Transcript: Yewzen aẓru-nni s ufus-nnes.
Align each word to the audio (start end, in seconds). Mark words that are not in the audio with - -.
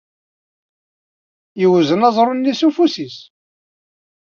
Yewzen 1.61 2.07
aẓru-nni 2.09 2.53
s 2.59 2.61
ufus-nnes. 2.67 3.17